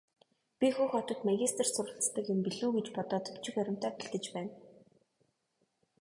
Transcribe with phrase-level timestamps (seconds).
[0.61, 4.53] Би Хөх хотод магистрт суралцдаг юм билүү гэж бодоод бичиг баримтаа бэлдэж байна.